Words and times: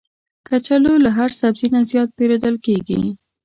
کچالو 0.47 0.93
له 1.03 1.09
هر 1.17 1.29
سبزي 1.41 1.67
نه 1.75 1.81
زیات 1.91 2.09
پېرودل 2.17 2.55
کېږي 2.65 3.01